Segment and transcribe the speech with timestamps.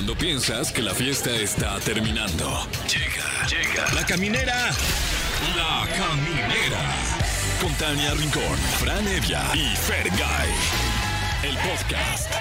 [0.00, 2.66] Cuando piensas que la fiesta está terminando.
[2.88, 3.92] Llega, llega.
[3.92, 4.70] La caminera.
[5.54, 6.80] La caminera.
[7.60, 10.48] Con Tania Rincón, Fran Evia y Fergay.
[11.42, 12.32] El podcast.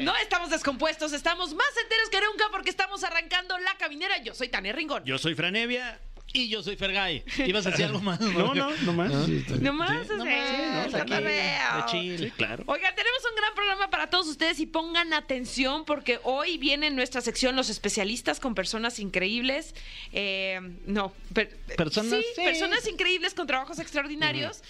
[0.00, 4.18] No estamos descompuestos, estamos más enteros que nunca porque estamos arrancando la caminera.
[4.18, 5.04] Yo soy Tania Ringón.
[5.06, 5.98] Yo soy Franevia.
[6.32, 7.24] Y yo soy Fergay.
[7.46, 8.20] ¿Ibas a decir algo más?
[8.20, 9.10] No, no, no más.
[9.26, 9.64] Sí, está bien.
[9.64, 12.18] No más, Sí, no más, sí, aquí, de chill.
[12.18, 12.64] Sí, claro.
[12.66, 16.96] Oigan, tenemos un gran programa para todos ustedes y pongan atención porque hoy viene en
[16.96, 19.74] nuestra sección los especialistas con personas increíbles.
[20.12, 22.42] Eh, no, per- Personas, sí, sí.
[22.44, 24.62] personas increíbles con trabajos extraordinarios.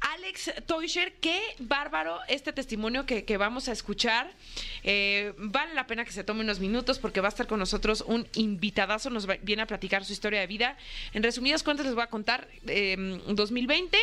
[0.00, 4.32] Alex Teuscher, qué bárbaro este testimonio que, que vamos a escuchar.
[4.82, 8.02] Eh, vale la pena que se tome unos minutos porque va a estar con nosotros
[8.06, 10.76] un invitadazo, nos va- viene a platicar su historia de vida.
[11.12, 12.96] En resumidas cuentas les voy a contar, eh,
[13.28, 13.98] 2020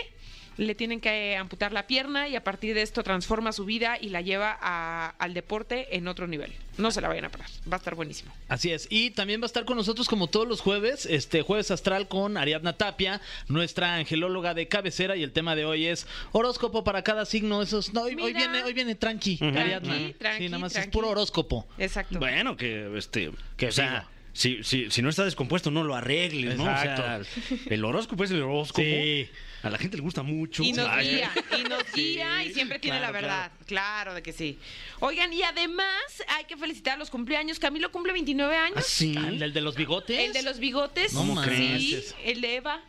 [0.58, 4.10] le tienen que amputar la pierna y a partir de esto transforma su vida y
[4.10, 6.52] la lleva a- al deporte en otro nivel.
[6.78, 8.32] No se la vayan a parar, va a estar buenísimo.
[8.50, 8.88] Así es.
[8.92, 12.38] Y también va a estar con nosotros como todos los jueves, este jueves astral con
[12.38, 17.26] Ariadna Tapia, nuestra angelóloga de cabecera y el tema de hoy es horóscopo para cada
[17.26, 17.62] signo.
[17.62, 19.40] Esos no, hoy, hoy viene hoy viene tranqui.
[19.42, 19.94] Ariadna.
[19.96, 21.68] Tranqui, tranqui, sí, nada más es puro horóscopo.
[21.78, 22.20] Exacto.
[22.20, 23.32] Bueno, que este.
[23.58, 26.64] Que o sea, si, si, si no está descompuesto, no lo arregles, ¿no?
[26.64, 26.84] O sea,
[27.18, 27.70] Exacto.
[27.74, 28.82] el horóscopo es el horóscopo.
[28.84, 29.28] Sí.
[29.64, 30.62] A la gente le gusta mucho.
[30.64, 33.52] Y nos Ay, guía, y nos guía y siempre tiene claro, la verdad.
[33.66, 34.14] Claro.
[34.14, 34.60] de que sí.
[35.00, 35.88] Oigan, y además
[36.28, 37.58] hay que felicitar los cumpleaños.
[37.60, 38.86] Camilo cumple 29 ¿Ah, años.
[38.86, 39.16] sí?
[39.18, 40.20] Ah, ¿El de los bigotes?
[40.20, 41.14] El de los bigotes.
[41.14, 41.32] No sí.
[41.32, 42.16] manches.
[42.24, 42.82] El de Eva,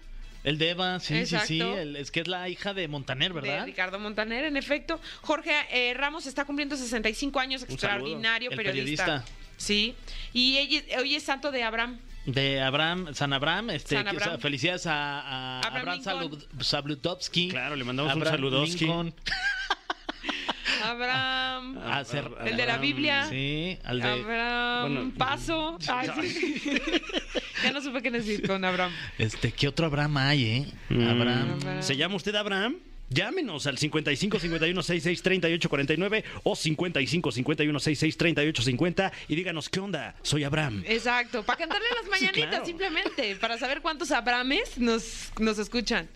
[0.44, 1.60] El de Eva, sí, sí, sí.
[1.60, 3.64] El- es que es la hija de Montaner, de ¿verdad?
[3.64, 5.00] Ricardo Montaner, en efecto.
[5.22, 9.04] Jorge eh, Ramos está cumpliendo 65 años, extraordinario El periodista.
[9.04, 9.34] periodista.
[9.56, 9.94] Sí.
[10.32, 11.98] Y ella- hoy es santo de Abraham.
[12.30, 14.30] De Abraham, San Abraham, este, San que- Abraham.
[14.32, 17.48] sea, felicidades a, a Abraham Abraham, Sabludovsky.
[17.48, 18.84] Claro, le mandamos un Abraham saludowski.
[18.84, 19.14] Lincoln.
[20.84, 21.78] Abraham.
[21.84, 23.26] A ser- El de la Biblia.
[23.28, 24.92] Sí, al de Abraham.
[24.94, 25.78] Bueno, Paso.
[25.88, 26.62] Ay, sí.
[27.62, 28.92] ya no supe qué decir con Abraham.
[29.16, 30.66] este, ¿qué otro Abraham hay, eh?
[30.90, 31.08] Mm.
[31.08, 31.52] Abraham.
[31.54, 31.82] Abraham.
[31.82, 32.76] ¿Se llama usted Abraham?
[33.10, 39.68] Llámenos al 55 51 66 38 49 o 55 51 66 38 50 y díganos
[39.70, 40.14] qué onda.
[40.22, 40.84] Soy Abraham.
[40.86, 42.66] Exacto, para cantarle las mañanitas claro.
[42.66, 46.08] simplemente, para saber cuántos Abrames nos, nos escuchan.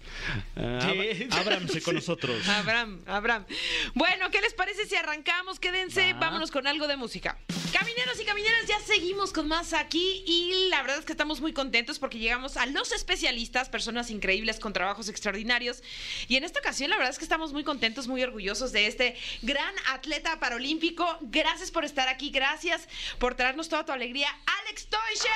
[0.56, 1.26] Ah, Sí.
[1.30, 2.46] Ab- Ábranse con nosotros.
[2.48, 3.46] Abraham, Abraham.
[3.94, 5.58] Bueno, ¿qué les parece si arrancamos?
[5.60, 6.20] Quédense, Va.
[6.20, 7.38] vámonos con algo de música.
[7.72, 11.52] Camineros y camineras, ya seguimos con más aquí y la verdad es que estamos muy
[11.54, 15.82] contentos porque llegamos a los especialistas, personas increíbles con trabajos extraordinarios.
[16.28, 19.16] Y en esta ocasión la verdad es que estamos muy contentos, muy orgullosos de este
[19.42, 21.06] gran atleta paralímpico.
[21.22, 22.88] Gracias por estar aquí, gracias
[23.18, 24.28] por traernos toda tu alegría.
[24.66, 25.30] Alex Toysher.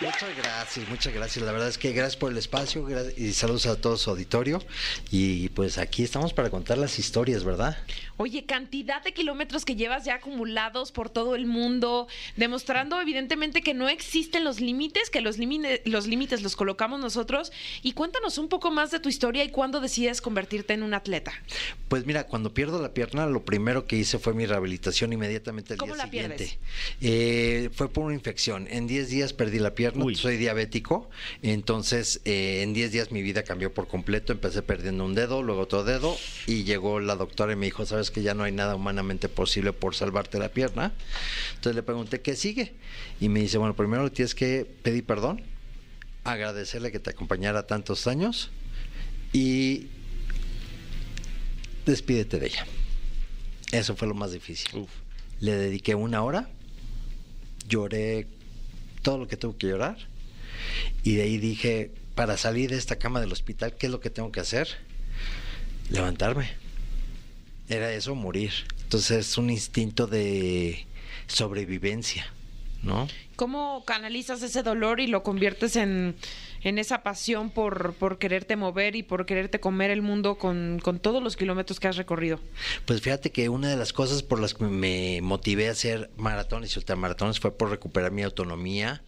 [0.00, 1.44] Muchas gracias, muchas gracias.
[1.44, 2.86] La verdad es que gracias por el espacio
[3.16, 4.62] y saludos a todo su auditorio.
[5.10, 7.78] Y pues aquí estamos para contar las historias, ¿verdad?
[8.16, 12.06] Oye, cantidad de kilómetros que llevas ya acumulados por todo el mundo,
[12.36, 17.52] demostrando evidentemente que no existen los límites, que los, límite- los límites los colocamos nosotros.
[17.82, 21.32] Y cuéntanos un poco más de tu historia y cuándo decides convertirte en un atleta.
[21.88, 25.78] Pues mira, cuando pierdo la pierna, lo primero que hice fue mi rehabilitación inmediatamente el
[25.78, 26.36] ¿Cómo día la siguiente.
[26.36, 26.58] pierdes?
[27.00, 28.66] Eh, fue por una infección.
[28.68, 30.16] En 10 días perdí la pierna, Uy.
[30.16, 31.08] soy diabético.
[31.42, 34.32] Entonces, eh, en 10 días mi vida cambió por completo.
[34.32, 36.16] Empecé perdiendo un dedo, luego otro dedo.
[36.46, 39.72] Y llegó la doctora y me dijo, sabes que ya no hay nada humanamente posible
[39.72, 40.92] por salvarte la pierna.
[41.54, 42.74] Entonces le pregunté, ¿qué sigue?
[43.20, 45.42] Y me dice, bueno, primero tienes que pedir perdón,
[46.24, 48.50] agradecerle que te acompañara tantos años
[49.34, 49.88] y
[51.84, 52.66] despídete de ella.
[53.72, 54.78] Eso fue lo más difícil.
[54.78, 54.90] Uf.
[55.40, 56.48] Le dediqué una hora,
[57.68, 58.28] lloré
[59.02, 59.98] todo lo que tuve que llorar
[61.02, 64.08] y de ahí dije, para salir de esta cama del hospital, ¿qué es lo que
[64.08, 64.68] tengo que hacer?
[65.90, 66.48] Levantarme.
[67.68, 68.52] Era eso, morir.
[68.84, 70.86] Entonces es un instinto de
[71.26, 72.32] sobrevivencia,
[72.82, 73.08] ¿no?
[73.34, 76.14] ¿Cómo canalizas ese dolor y lo conviertes en,
[76.64, 80.98] en esa pasión por, por quererte mover y por quererte comer el mundo con, con
[80.98, 82.40] todos los kilómetros que has recorrido?
[82.86, 86.74] Pues fíjate que una de las cosas por las que me motivé a hacer maratones
[86.74, 89.02] y ultramaratones fue por recuperar mi autonomía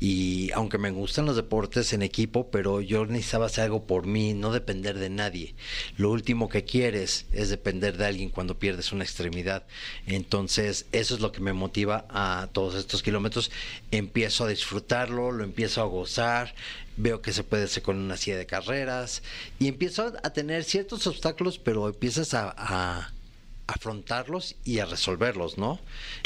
[0.00, 4.34] y aunque me gustan los deportes en equipo, pero yo necesitaba hacer algo por mí,
[4.34, 5.54] no depender de nadie.
[5.96, 9.64] Lo último que quieres es depender de alguien cuando pierdes una extremidad.
[10.06, 13.50] Entonces, eso es lo que me motiva a todos estos kilómetros.
[13.90, 16.54] Empiezo a disfrutarlo, lo empiezo a gozar,
[16.98, 19.22] veo que se puede hacer con una silla de carreras
[19.58, 23.12] y empiezo a tener ciertos obstáculos, pero empiezas a, a
[23.66, 25.78] afrontarlos y a resolverlos, ¿no?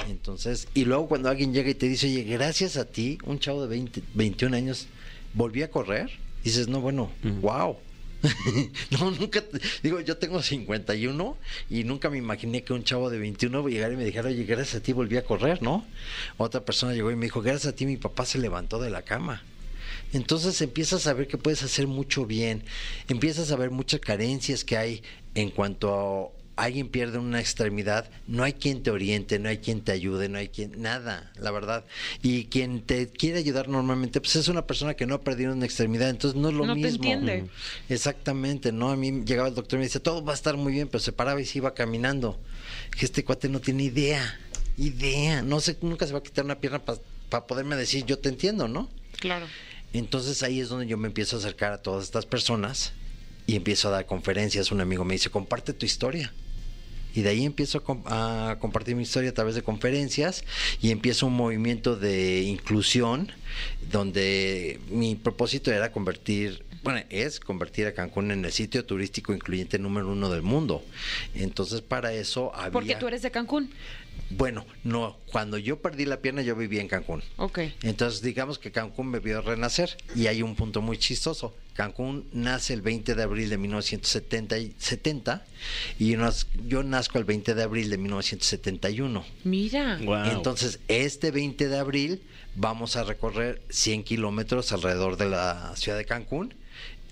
[0.09, 3.63] Entonces, y luego cuando alguien llega y te dice, oye, gracias a ti, un chavo
[3.63, 4.87] de 20, 21 años,
[5.35, 6.11] volví a correr,
[6.43, 7.11] dices, no, bueno,
[7.41, 7.77] wow,
[8.91, 9.43] no, nunca,
[9.83, 11.37] digo, yo tengo 51
[11.69, 14.77] y nunca me imaginé que un chavo de 21 llegara y me dijera, oye, gracias
[14.77, 15.85] a ti volví a correr, ¿no?
[16.37, 19.03] Otra persona llegó y me dijo, gracias a ti mi papá se levantó de la
[19.03, 19.43] cama.
[20.13, 22.65] Entonces empiezas a ver que puedes hacer mucho bien,
[23.09, 25.03] empiezas a ver muchas carencias que hay
[25.35, 29.81] en cuanto a alguien pierde una extremidad, no hay quien te oriente, no hay quien
[29.81, 31.87] te ayude, no hay quien, nada, la verdad.
[32.23, 35.65] Y quien te quiere ayudar normalmente, pues es una persona que no ha perdido una
[35.65, 36.97] extremidad, entonces no es lo No te mismo.
[36.97, 37.47] entiende.
[37.89, 38.91] Exactamente, ¿no?
[38.91, 41.01] A mí llegaba el doctor y me decía, todo va a estar muy bien, pero
[41.03, 42.39] se paraba y se iba caminando.
[42.99, 44.39] Que este cuate no tiene idea,
[44.77, 48.29] idea, no sé, nunca se va a quitar una pierna para poderme decir, yo te
[48.29, 48.91] entiendo, ¿no?
[49.19, 49.47] Claro.
[49.93, 52.93] Entonces ahí es donde yo me empiezo a acercar a todas estas personas
[53.47, 54.71] y empiezo a dar conferencias.
[54.73, 56.33] Un amigo me dice, comparte tu historia.
[57.15, 60.45] Y de ahí empiezo a, com- a compartir mi historia a través de conferencias
[60.81, 63.31] y empiezo un movimiento de inclusión
[63.91, 69.79] donde mi propósito era convertir, bueno, es convertir a Cancún en el sitio turístico incluyente
[69.79, 70.83] número uno del mundo.
[71.35, 72.73] Entonces para eso había...
[72.73, 73.71] Porque tú eres de Cancún.
[74.31, 77.23] Bueno, no, cuando yo perdí la pierna yo vivía en Cancún.
[77.37, 77.59] Ok.
[77.83, 81.55] Entonces, digamos que Cancún me vio renacer y hay un punto muy chistoso.
[81.75, 85.45] Cancún nace el 20 de abril de 1970 y, 70,
[85.99, 89.25] y nos- yo nazco el 20 de abril de 1971.
[89.45, 89.99] Mira.
[90.03, 90.25] Wow.
[90.33, 92.23] Entonces, este 20 de abril
[92.57, 96.55] vamos a recorrer 100 kilómetros alrededor de la ciudad de Cancún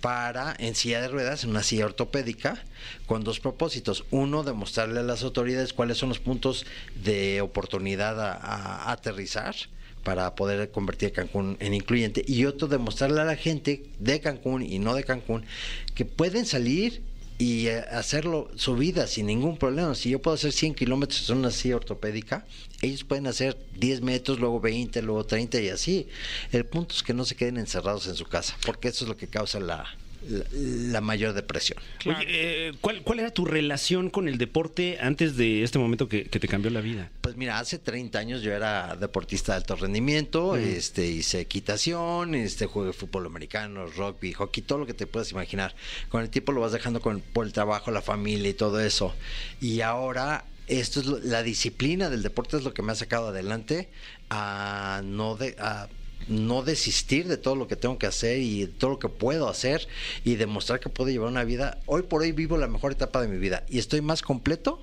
[0.01, 2.63] para, en silla de ruedas, en una silla ortopédica,
[3.07, 4.05] con dos propósitos.
[4.11, 6.67] Uno, demostrarle a las autoridades cuáles son los puntos
[7.03, 9.55] de oportunidad a, a aterrizar
[10.05, 12.25] para poder convertir Cancún en incluyente.
[12.27, 15.45] Y otro, demostrarle a la gente de Cancún y no de Cancún
[15.95, 17.03] que pueden salir
[17.41, 19.95] y eh, hacerlo su vida sin ningún problema.
[19.95, 22.45] Si yo puedo hacer 100 kilómetros en una silla ortopédica,
[22.83, 26.07] ellos pueden hacer 10 metros, luego 20, luego 30 y así.
[26.53, 29.17] El punto es que no se queden encerrados en su casa, porque eso es lo
[29.17, 29.87] que causa la,
[30.29, 31.79] la, la mayor depresión.
[31.99, 32.19] Claro.
[32.21, 36.25] Oye, eh, ¿cuál, cuál era tu relación con el deporte antes de este momento que,
[36.25, 37.11] que te cambió la vida?
[37.21, 42.67] Pues mira, hace 30 años yo era deportista de alto rendimiento, este, hice equitación, este,
[42.67, 45.75] jugué fútbol americano, rugby, hockey, todo lo que te puedas imaginar.
[46.09, 49.15] Con el tiempo lo vas dejando con, por el trabajo, la familia y todo eso.
[49.61, 53.29] Y ahora esto es lo- la disciplina del deporte es lo que me ha sacado
[53.29, 53.89] adelante
[54.29, 55.89] a no de, a
[56.29, 59.89] no desistir de todo lo que tengo que hacer y todo lo que puedo hacer
[60.25, 61.79] y demostrar que puedo llevar una vida.
[61.87, 64.81] Hoy por hoy vivo la mejor etapa de mi vida y estoy más completo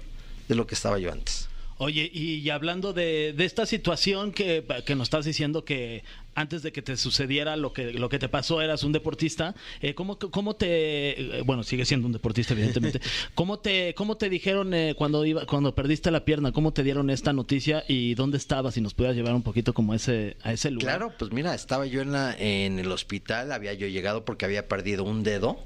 [0.48, 1.50] de lo que estaba yo antes.
[1.80, 6.04] Oye, y hablando de, de esta situación que, que nos estás diciendo que
[6.38, 9.96] antes de que te sucediera lo que, lo que te pasó eras un deportista, eh,
[9.96, 11.40] ¿cómo, ¿cómo te...
[11.40, 13.02] eh, Bueno, sigue siendo un deportista, evidentemente.
[13.34, 16.52] ¿Cómo te, cómo te dijeron eh, cuando, iba, cuando perdiste la pierna?
[16.52, 18.76] ¿Cómo te dieron esta noticia y dónde estabas?
[18.76, 20.98] Si nos pudieras llevar un poquito como a ese, a ese lugar.
[20.98, 24.68] Claro, pues mira, estaba yo en, la, en el hospital, había yo llegado porque había
[24.68, 25.58] perdido un dedo.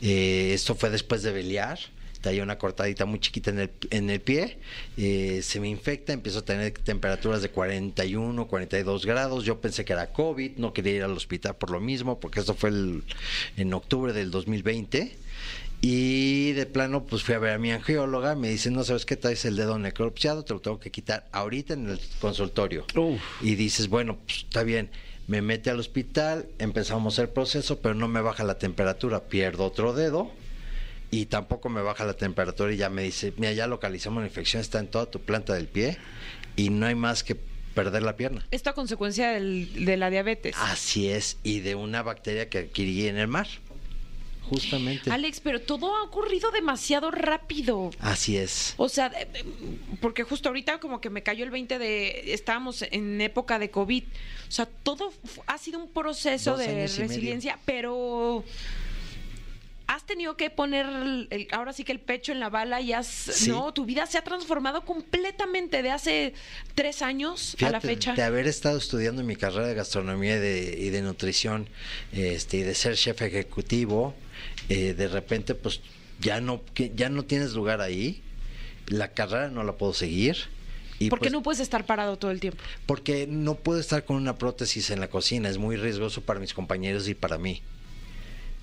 [0.00, 1.80] Eh, esto fue después de pelear.
[2.24, 4.56] Traía una cortadita muy chiquita en el, en el pie.
[4.96, 9.44] Eh, se me infecta, empiezo a tener temperaturas de 41, 42 grados.
[9.44, 12.54] Yo pensé que era COVID, no quería ir al hospital por lo mismo, porque esto
[12.54, 13.02] fue el-
[13.58, 15.18] en octubre del 2020.
[15.82, 18.34] Y de plano, pues fui a ver a mi angióloga.
[18.34, 21.74] Me dice, no sabes qué traes el dedo necropsiado, te lo tengo que quitar ahorita
[21.74, 22.86] en el consultorio.
[22.96, 23.20] Uf.
[23.42, 24.88] Y dices, bueno, pues está bien.
[25.26, 29.24] Me mete al hospital, empezamos el proceso, pero no me baja la temperatura.
[29.24, 30.30] Pierdo otro dedo
[31.10, 32.72] y tampoco me baja la temperatura.
[32.72, 35.66] Y ya me dice, mira, ya localizamos la infección, está en toda tu planta del
[35.68, 35.96] pie
[36.56, 37.36] y no hay más que
[37.74, 38.46] perder la pierna.
[38.50, 40.54] Esto a consecuencia del- de la diabetes.
[40.58, 43.48] Así es, y de una bacteria que adquirí en el mar.
[44.48, 45.10] Justamente.
[45.10, 47.90] Alex, pero todo ha ocurrido demasiado rápido.
[47.98, 48.74] Así es.
[48.76, 49.10] O sea,
[50.02, 54.04] porque justo ahorita como que me cayó el 20 de, estábamos en época de COVID.
[54.46, 55.12] O sea, todo
[55.46, 58.44] ha sido un proceso Dos de resiliencia, pero
[59.94, 60.86] has tenido que poner
[61.30, 63.48] el- ahora sí que el pecho en la bala y has, Sí.
[63.50, 66.34] no, tu vida se ha transformado completamente de hace
[66.74, 68.14] tres años a la fecha.
[68.14, 71.68] De haber estado estudiando mi carrera de gastronomía y de, y de nutrición,
[72.12, 74.14] este, y de ser chef ejecutivo,
[74.68, 75.80] eh, de repente, pues
[76.20, 76.60] ya no,
[76.94, 78.20] ya no tienes lugar ahí.
[78.88, 80.36] La carrera no la puedo seguir.
[80.98, 82.58] Y ¿Por qué pues, no puedes estar parado todo el tiempo?
[82.86, 86.52] Porque no puedo estar con una prótesis en la cocina, es muy riesgoso para mis
[86.54, 87.62] compañeros y para mí.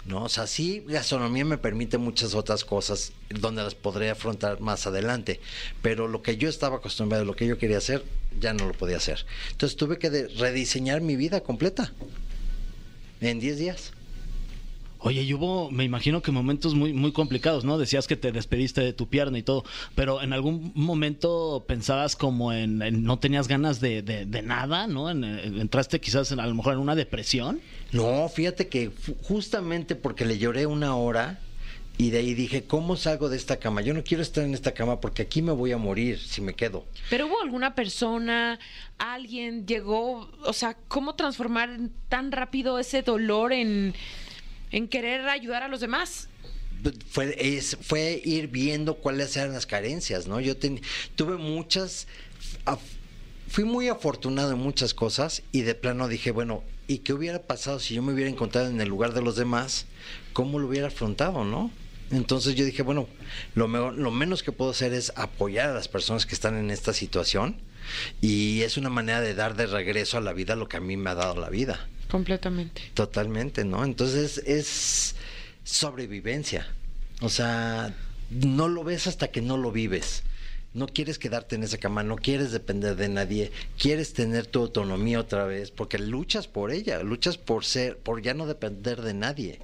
[0.06, 0.24] ¿No?
[0.24, 5.40] O sea, sí, gastronomía me permite muchas otras cosas donde las podré afrontar más adelante,
[5.84, 8.04] pero lo que yo estaba acostumbrado, lo que yo quería hacer,
[8.40, 9.26] ya no lo podía hacer.
[9.52, 11.94] Entonces tuve que rediseñar mi vida completa
[13.22, 13.92] en 10 días.
[15.04, 17.78] Oye, y hubo, me imagino que momentos muy, muy complicados, ¿no?
[17.80, 19.64] Decías que te despediste de tu pierna y todo,
[19.96, 24.86] pero en algún momento pensabas como en, en no tenías ganas de, de- de nada,
[24.86, 25.10] ¿no?
[25.10, 27.60] En- en- entraste quizás en- a lo mejor en una depresión.
[27.92, 28.92] No, fíjate que
[29.24, 31.40] justamente porque le lloré una hora
[31.98, 33.82] y de ahí dije, ¿cómo salgo de esta cama?
[33.82, 36.54] Yo no quiero estar en esta cama porque aquí me voy a morir si me
[36.54, 36.86] quedo.
[37.10, 38.60] Pero hubo alguna persona,
[38.98, 41.78] alguien llegó, o sea, ¿cómo transformar
[42.08, 43.94] tan rápido ese dolor en,
[44.72, 46.28] en querer ayudar a los demás?
[47.12, 50.40] fue, es- fue ir viendo cuáles eran las carencias, ¿no?
[50.40, 50.82] Yo ten-
[51.16, 52.08] tuve muchas,
[53.48, 57.80] fui muy afortunado en muchas cosas y de plano dije, bueno, ¿y qué hubiera pasado
[57.80, 59.86] si yo me hubiera encontrado en el lugar de los demás?
[60.34, 61.70] ¿Cómo lo hubiera afrontado, no?
[62.12, 63.08] Entonces yo dije, bueno,
[63.56, 66.72] lo, mejor- lo menos que puedo hacer es apoyar a las personas que están en
[66.72, 67.58] esta situación
[68.22, 70.98] y es una manera de dar de regreso a la vida lo que a mí
[70.98, 71.88] me ha dado la vida.
[72.12, 72.82] Completamente.
[72.94, 73.86] Totalmente, ¿no?
[73.86, 75.16] Entonces es
[75.64, 76.68] sobrevivencia.
[77.22, 77.96] O sea,
[78.30, 80.24] no lo ves hasta que no lo vives.
[80.74, 85.20] No quieres quedarte en esa cama, no quieres depender de nadie, quieres tener tu autonomía
[85.20, 89.60] otra vez, porque luchas por ella, luchas por ser, por ya no depender de nadie.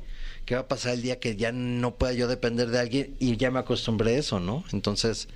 [0.46, 3.36] ¿Qué va a pasar el día que ya no pueda yo depender de alguien y
[3.36, 4.64] ya me acostumbré a eso, ¿no?
[4.72, 5.28] Entonces,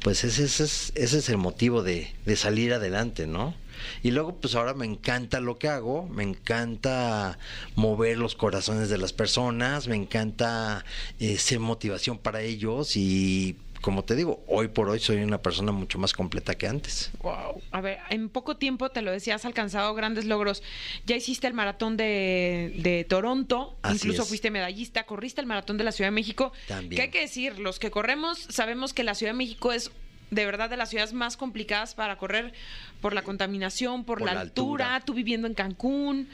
[0.00, 3.54] pues ese, ese es, ese es el motivo de, de salir adelante, ¿no?
[4.02, 7.38] Y luego, pues ahora me encanta lo que hago, me encanta
[7.74, 10.84] mover los corazones de las personas, me encanta
[11.20, 15.72] eh, ser motivación para ellos y, como te digo, hoy por hoy soy una persona
[15.72, 17.10] mucho más completa que antes.
[17.22, 17.62] Wow.
[17.70, 20.62] A ver, en poco tiempo te lo decía, has alcanzado grandes logros.
[21.06, 24.28] Ya hiciste el maratón de, de Toronto, Así incluso es.
[24.28, 26.52] fuiste medallista, corriste el maratón de la Ciudad de México.
[26.66, 26.96] También.
[26.96, 29.90] Que hay que decir, los que corremos sabemos que la Ciudad de México es
[30.30, 32.52] de verdad de las ciudades más complicadas para correr
[33.00, 35.04] por la contaminación, por, Por la, la altura, altura.
[35.06, 36.28] tú viviendo en Cancún.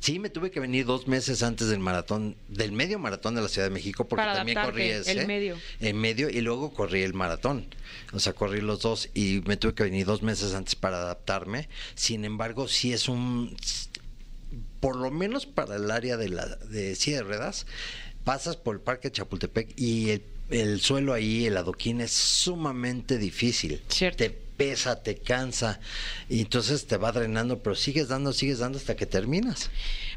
[0.00, 3.48] Sí, me tuve que venir dos meses antes del maratón, del medio maratón de la
[3.48, 5.12] Ciudad de México, porque Para también corrí ese.
[5.12, 5.56] el medio.
[5.80, 7.66] En medio y luego corrí el maratón.
[8.12, 11.68] O sea, corrí los dos y me tuve que venir dos meses antes para adaptarme.
[11.94, 13.56] Sin embargo, sí es un.
[14.80, 17.66] Por lo menos para el área de la de silla de ruedas,
[18.24, 23.82] pasas por el Parque Chapultepec y el, el suelo ahí, el adoquín, es sumamente difícil.
[23.88, 24.18] Cierto.
[24.18, 25.80] Te pesa, te cansa
[26.30, 29.70] y entonces te va drenando, pero sigues dando, sigues dando hasta que terminas.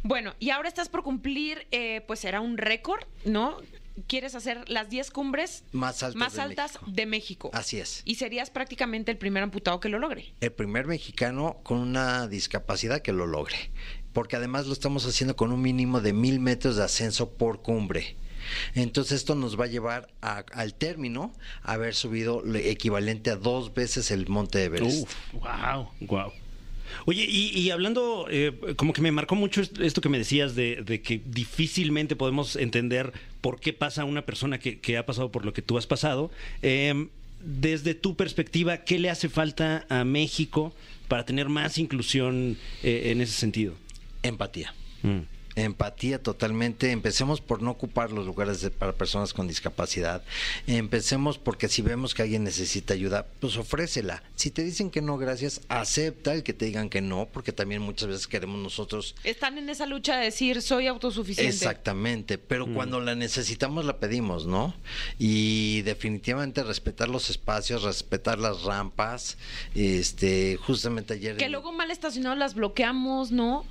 [0.03, 3.57] Bueno, y ahora estás por cumplir, eh, pues será un récord, ¿no?
[4.07, 6.91] Quieres hacer las 10 cumbres Más altas más de altas México.
[6.95, 7.49] de México.
[7.51, 8.01] Así es.
[8.05, 10.31] Y serías prácticamente el primer amputado que lo logre.
[10.39, 13.71] el primer mexicano con una discapacidad que lo logre.
[14.13, 18.15] Porque además lo estamos haciendo con un mínimo de mil metros de ascenso por cumbre.
[18.75, 23.35] Entonces esto nos va a llevar a- al término a haber subido lo equivalente a
[23.35, 25.03] dos veces el monte Everest.
[25.03, 25.89] Uf, Wow.
[26.01, 26.31] Wow.
[27.05, 30.55] Oye, y, y hablando, eh, como que me marcó mucho est- esto que me decías
[30.55, 35.31] de, de que difícilmente podemos entender por qué pasa una persona que, que ha pasado
[35.31, 36.31] por lo que tú has pasado.
[36.63, 37.07] Eh,
[37.41, 40.73] desde tu perspectiva, ¿qué le hace falta a México
[41.07, 43.75] para tener más inclusión eh, en ese sentido?
[44.23, 44.73] Empatía.
[45.03, 45.19] Mm.
[45.55, 46.91] Empatía totalmente.
[46.91, 50.23] Empecemos por no ocupar los lugares de- para personas con discapacidad.
[50.67, 54.23] Empecemos porque si vemos que alguien necesita ayuda, pues ofrécela.
[54.35, 57.81] Si te dicen que no, gracias, acepta el que te digan que no, porque también
[57.81, 61.53] muchas veces queremos nosotros Están en esa lucha de decir soy autosuficiente.
[61.53, 64.75] Exactamente, pero cuando la necesitamos la pedimos, ¿no?
[65.17, 69.37] Y definitivamente respetar los espacios, respetar las rampas,
[69.75, 71.37] este, justamente ayer...
[71.37, 73.65] Que luego mal estacionados las bloqueamos, ¿no?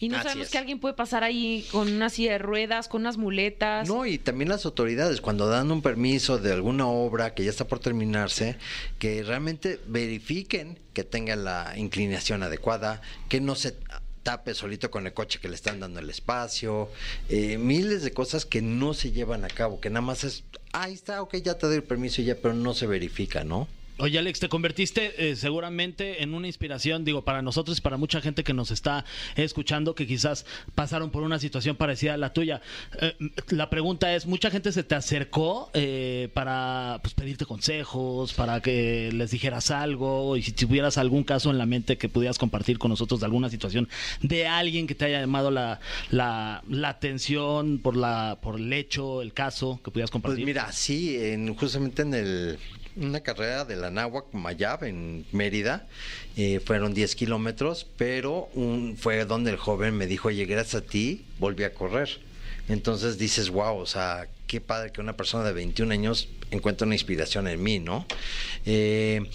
[0.00, 0.52] Y no Así sabemos es.
[0.52, 3.86] que alguien puede pasar ahí con una silla de ruedas, con unas muletas.
[3.86, 7.66] No, y también las autoridades, cuando dan un permiso de alguna obra que ya está
[7.66, 8.56] por terminarse,
[8.98, 13.76] que realmente verifiquen que tenga la inclinación adecuada, que no se
[14.22, 16.88] tape solito con el coche que le están dando el espacio,
[17.28, 20.94] eh, miles de cosas que no se llevan a cabo, que nada más es, ahí
[20.94, 23.68] está, ok, ya te doy el permiso y ya, pero no se verifica, ¿no?
[24.00, 28.22] Oye, Alex, te convertiste eh, seguramente en una inspiración, digo, para nosotros y para mucha
[28.22, 29.04] gente que nos está
[29.36, 32.62] escuchando que quizás pasaron por una situación parecida a la tuya.
[32.98, 33.14] Eh,
[33.50, 39.10] la pregunta es, ¿mucha gente se te acercó eh, para pues, pedirte consejos, para que
[39.12, 40.34] les dijeras algo?
[40.38, 43.50] Y si tuvieras algún caso en la mente que pudieras compartir con nosotros de alguna
[43.50, 43.86] situación
[44.22, 45.78] de alguien que te haya llamado la,
[46.10, 50.46] la, la atención por, la, por el hecho, el caso, que pudieras Pues compartir.
[50.46, 52.58] mira, sí, en, justamente en el,
[52.96, 55.86] una carrera de la Náhuac Mayab en Mérida,
[56.36, 60.86] eh, fueron 10 kilómetros, pero un, fue donde el joven me dijo, oye, gracias a
[60.86, 62.20] ti volví a correr.
[62.68, 66.94] Entonces dices, wow, o sea, qué padre que una persona de 21 años encuentre una
[66.94, 68.06] inspiración en mí, ¿no?
[68.66, 69.28] Eh,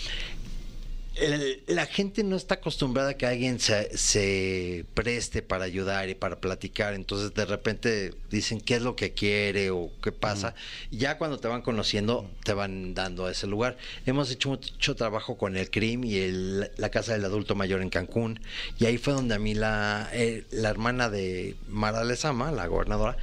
[1.16, 6.16] el- la gente no está acostumbrada a que alguien se, se preste para ayudar y
[6.16, 6.94] para platicar.
[6.94, 10.56] Entonces, de repente dicen qué es lo que quiere o qué pasa.
[10.92, 13.78] Ya cuando te van conociendo, te van dando a ese lugar.
[14.06, 17.90] Hemos hecho mucho trabajo con el CRIM y el- la Casa del Adulto Mayor en
[17.90, 18.40] Cancún.
[18.80, 23.18] Y ahí fue donde a mí la, eh, la hermana de Mara Lezama, la gobernadora,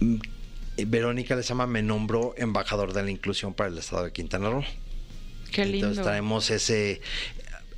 [0.00, 0.16] mm,
[0.86, 4.64] Verónica Lezama, me nombró embajador de la inclusión para el estado de Quintana Roo.
[5.52, 5.88] Qué lindo.
[5.88, 7.00] Entonces traemos ese,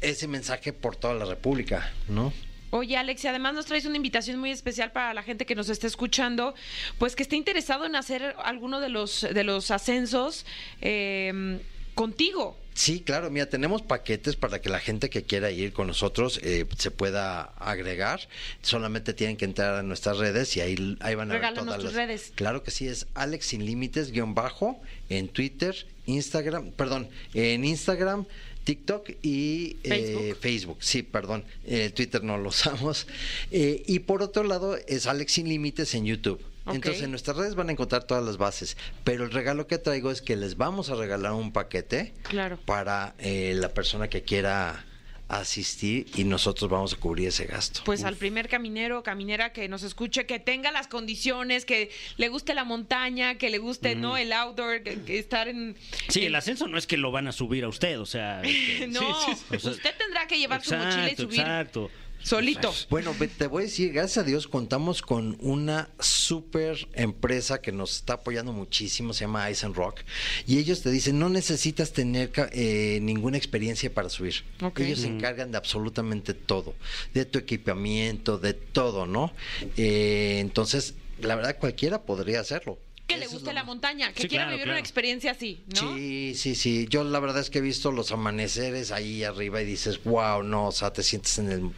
[0.01, 2.33] ese mensaje por toda la República, ¿no?
[2.71, 5.69] Oye, Alex, y además nos traes una invitación muy especial para la gente que nos
[5.69, 6.55] está escuchando,
[6.99, 10.45] pues que esté interesado en hacer alguno de los, de los ascensos
[10.81, 11.61] eh,
[11.95, 12.57] contigo.
[12.75, 16.67] Sí, claro, mira, tenemos paquetes para que la gente que quiera ir con nosotros eh,
[16.77, 18.21] se pueda agregar.
[18.63, 21.81] Solamente tienen que entrar a nuestras redes y ahí, ahí van a Regálanos ver todas
[21.81, 22.33] tus las redes.
[22.35, 28.27] Claro que sí, es Alex Sin Límites guion bajo en Twitter, Instagram, perdón, en Instagram,
[28.65, 30.37] TikTok y eh, Facebook.
[30.41, 30.79] Facebook.
[30.81, 33.07] Sí, perdón, eh, Twitter no lo usamos.
[33.51, 36.41] Eh, y por otro lado es Alex Sin Límites en YouTube.
[36.67, 40.11] Entonces en nuestras redes van a encontrar todas las bases, pero el regalo que traigo
[40.11, 42.59] es que les vamos a regalar un paquete Claro.
[42.65, 44.85] para eh, la persona que quiera
[45.29, 47.81] asistir y nosotros vamos a cubrir ese gasto.
[47.85, 52.29] Pues al primer caminero o caminera que nos escuche, que tenga las condiciones, que le
[52.29, 55.77] guste la montaña, que le guste no el outdoor, que, que estar en...
[56.09, 58.43] Sí, en- el ascenso no es que lo van a subir a usted, o sea.
[58.45, 61.91] este, No, sí, sí, o sea, usted tendrá que llevar su mochila y subir Exacto.
[62.25, 62.75] Solito.
[62.91, 67.97] Bueno, te voy a decir, gracias a Dios contamos con una super empresa que nos
[67.97, 70.01] está apoyando muchísimo, se llama Ice and Rock,
[70.47, 74.35] y ellos te dicen, no necesitas tener eh, ninguna experiencia para subir.
[74.63, 74.81] Ok.
[74.81, 76.75] Ellos se encargan de absolutamente todo,
[77.13, 79.33] de tu equipamiento, de todo, ¿no?
[79.77, 82.79] Eh, entonces, la verdad, cualquiera podría hacerlo.
[83.07, 84.77] Que le guste la más- montaña, que Sí, quiera claro, vivir claro.
[84.77, 85.95] una experiencia así, ¿no?
[85.95, 86.87] Sí, sí, sí.
[86.89, 90.69] Yo la verdad es que he visto los amaneceres ahí arriba y dices, wow, no,
[90.69, 91.71] o sea, te sientes en el,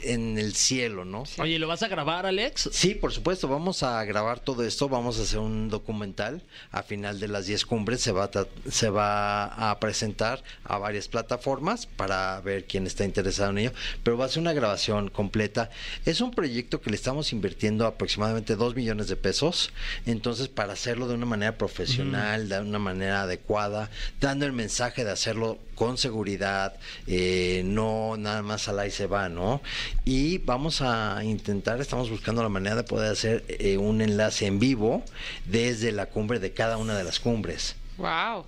[0.00, 1.24] en el cielo, ¿no?
[1.38, 2.70] Oye, ¿lo vas a grabar, Alex?
[2.72, 7.20] Sí, por supuesto, vamos a grabar todo esto, vamos a hacer un documental a final
[7.20, 12.40] de las 10 cumbres, se va a, se va a presentar a varias plataformas para
[12.40, 15.70] ver quién está interesado en ello, pero va a ser una grabación completa.
[16.04, 19.72] Es un proyecto que le estamos invirtiendo aproximadamente 2 millones de pesos,
[20.06, 23.90] entonces para hacerlo de una manera profesional, de una manera adecuada,
[24.20, 26.76] dando el mensaje de hacerlo con seguridad,
[27.06, 29.60] eh, no nada más al ahí se va, ¿no?
[30.04, 34.58] Y vamos a intentar, estamos buscando la manera de poder hacer eh, un enlace en
[34.58, 35.02] vivo
[35.46, 37.76] desde la cumbre de cada una de las cumbres.
[37.96, 38.46] Wow.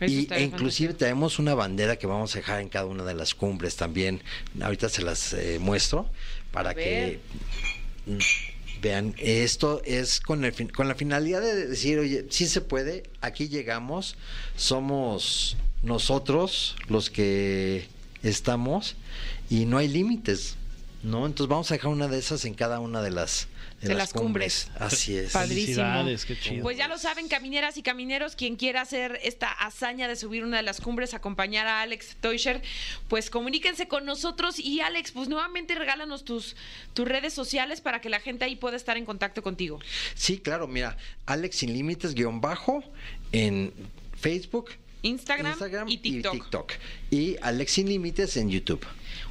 [0.00, 3.34] Y, e inclusive tenemos una bandera que vamos a dejar en cada una de las
[3.34, 4.22] cumbres también.
[4.60, 6.08] Ahorita se las eh, muestro
[6.52, 7.20] para que
[8.06, 8.18] mm,
[8.82, 9.14] vean.
[9.18, 13.48] Esto es con, el fin- con la finalidad de decir, oye, sí se puede, aquí
[13.48, 14.16] llegamos,
[14.56, 17.86] somos nosotros los que
[18.22, 18.96] estamos
[19.50, 20.56] y no hay límites,
[21.02, 21.26] ¿no?
[21.26, 23.48] Entonces vamos a dejar una de esas en cada una de las,
[23.80, 24.70] de De las las cumbres.
[24.78, 25.32] Así es.
[25.32, 25.64] Padrísimo.
[25.64, 26.62] Felicidades, qué chido.
[26.62, 30.56] Pues ya lo saben, camineras y camineros, quien quiera hacer esta hazaña de subir una
[30.56, 32.62] de las cumbres, acompañar a Alex Teuscher,
[33.08, 36.56] pues comuníquense con nosotros y Alex, pues nuevamente regálanos tus,
[36.94, 39.80] tus redes sociales para que la gente ahí pueda estar en contacto contigo.
[40.14, 42.82] Sí, claro, mira, Alex Sin Límites guion bajo
[43.32, 43.72] en
[44.18, 44.70] Facebook,
[45.04, 46.72] Instagram, y TikTok.
[47.10, 48.84] Y Alex Sin Límites en YouTube.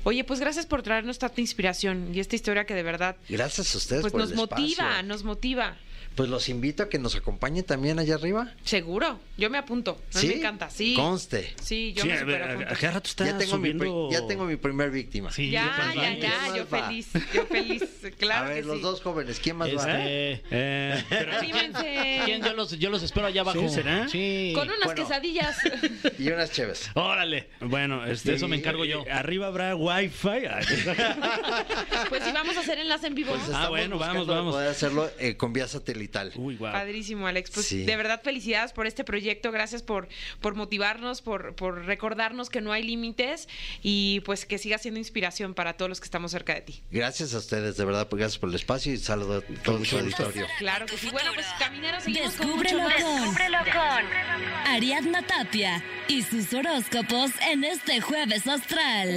[0.05, 3.77] Oye, pues gracias por traernos tanta inspiración y esta historia que de verdad Gracias a
[3.77, 4.65] ustedes pues por nos el espacio.
[4.65, 5.77] motiva, nos motiva.
[6.15, 8.53] Pues los invito a que nos acompañen también allá arriba.
[8.63, 9.99] Seguro, yo me apunto.
[10.13, 10.27] A mí ¿Sí?
[10.27, 10.93] me encanta, sí.
[10.95, 11.53] Conste.
[11.61, 12.69] Sí, yo Sí, me a ver, superapunto.
[12.69, 14.09] a, a cada rato está Ya tengo, mi, pri- subiendo...
[14.11, 15.31] ya tengo mi primer víctima.
[15.31, 16.83] Sí, Ya, ya, ya, ¿Quién yo va?
[16.87, 17.83] feliz, yo feliz,
[18.19, 18.81] claro a ver, que los sí.
[18.83, 19.81] dos jóvenes, ¿quién más va?
[20.03, 22.21] Este, Eh, pero- Anímense.
[22.25, 22.43] ¿quién?
[22.43, 23.59] Yo los, yo los espero allá abajo.
[23.67, 23.69] ¿Sí?
[23.69, 24.07] ¿Será?
[24.07, 24.51] Sí.
[24.55, 25.01] Con unas Bueno.
[25.01, 25.57] quesadillas.
[26.19, 26.91] Y unas chéves.
[26.93, 27.49] Órale.
[27.59, 29.03] bueno, este, De eso me encargo yo.
[29.07, 30.29] eh, Arriba habrá wifi.
[32.09, 33.31] Pues sí, vamos a hacer enlace en vivo.
[33.31, 34.53] Pues estamos bueno, vamos, vamos.
[34.53, 36.02] Poder hacerlo eh, con vía satelital.
[36.35, 36.55] Uy.
[36.57, 37.51] Padrísimo, Alex.
[37.51, 37.83] Pues Sí.
[37.83, 39.51] de verdad, felicidades por este proyecto.
[39.51, 40.07] Gracias por,
[40.41, 43.47] por motivarnos, por, por recordarnos que no hay límites
[43.81, 46.83] y pues que siga siendo inspiración para todos los que estamos cerca de ti.
[46.91, 49.97] Gracias a ustedes, de verdad, pues, gracias por el espacio y saludo a todo su
[49.97, 50.45] auditorio.
[50.59, 51.09] Claro que sí.
[51.11, 53.01] Bueno, pues camineros, seguimos con mucho Descúbrelo más.
[53.03, 59.09] con Descúbrelo con Ariadna Tapia y sus horóscopos en este jueves astral.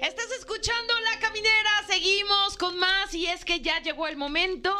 [0.00, 4.72] Estás escuchando La Caminera, seguimos con más y es que ya llegó el momento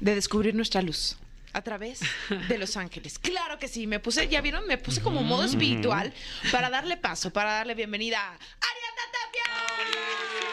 [0.00, 1.16] de descubrir nuestra luz
[1.52, 2.00] a través
[2.48, 3.18] de Los Ángeles.
[3.18, 6.12] Claro que sí, me puse, ya vieron, me puse como modo espiritual
[6.50, 10.44] para darle paso, para darle bienvenida a Ariadna Tapia.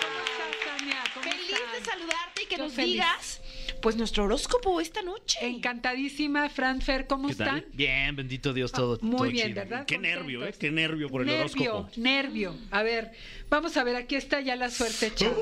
[0.00, 1.02] ¿Cómo estás, Tania?
[1.14, 1.94] ¿Cómo Feliz de estás?
[1.94, 2.92] saludarte y que Yo nos feliz.
[2.92, 3.40] digas
[3.82, 5.38] pues nuestro horóscopo esta noche.
[5.42, 7.58] Encantadísima, Fran Fer, ¿cómo ¿Qué tal?
[7.58, 7.64] están?
[7.74, 8.98] Bien, bendito Dios, todo.
[9.02, 9.56] Muy todo bien, chido.
[9.56, 9.84] ¿verdad?
[9.86, 10.54] Qué nervio, ¿eh?
[10.58, 12.00] Qué nervio por el nervio, horóscopo.
[12.00, 12.54] nervio.
[12.70, 13.12] A ver,
[13.50, 15.34] vamos a ver, aquí está ya la suerte echada.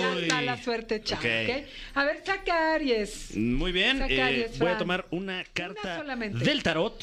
[0.00, 0.22] Ya Uy.
[0.22, 1.50] está la suerte echada, Ok.
[1.50, 1.66] ¿ok?
[1.94, 3.36] A ver, saca Aries.
[3.36, 7.00] Muy bien, Saca eh, voy a tomar una carta del tarot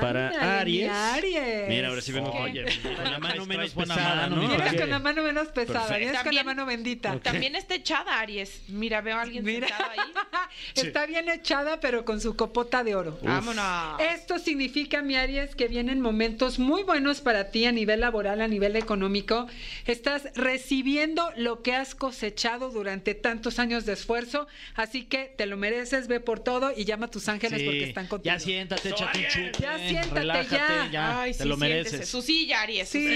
[0.00, 0.90] para Aries.
[0.90, 1.68] Aries.
[1.68, 4.40] Mira, ahora sí vengo con, Oye, con la mano menos buena pesada, ¿no?
[4.48, 7.18] Vienes con la mano menos pesada, vienes con la También- mano bendita.
[7.20, 8.62] También está echada, Aries.
[8.68, 9.68] Mira, veo a alguien Mira.
[9.68, 9.98] sentado ahí.
[10.74, 13.18] Está bien echada, pero con su copota de oro.
[13.22, 14.00] Vámonos.
[14.00, 18.48] Esto significa, mi Aries, que vienen momentos muy buenos para ti a nivel laboral, a
[18.48, 19.46] nivel económico.
[19.86, 25.56] Estás recibiendo lo que has cosechado durante tantos años de esfuerzo, así que te lo
[25.56, 28.32] mereces, ve por todo y llama a tus ángeles Sí, porque están contigo.
[28.34, 29.52] Ya siéntate, échate un chupe.
[29.62, 30.88] Ya siéntate, relájate, ya.
[30.90, 31.20] ya.
[31.22, 31.90] Ay, te sí, lo siéntese.
[31.90, 32.08] mereces.
[32.08, 32.88] Su silla, Aries.
[32.88, 33.06] su Sí,